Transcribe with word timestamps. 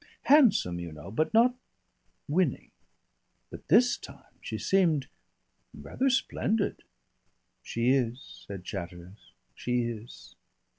Handsome, 0.23 0.79
you 0.79 0.91
know, 0.91 1.11
but 1.11 1.31
not 1.31 1.53
winning. 2.27 2.71
But 3.51 3.67
this 3.67 3.97
time, 3.99 4.33
she 4.41 4.57
seemed... 4.57 5.05
rather 5.75 6.09
splendid." 6.09 6.83
"She 7.61 7.91
is," 7.91 8.43
said 8.47 8.63
Chatteris, 8.63 9.33
"she 9.53 9.83
is." 9.83 10.33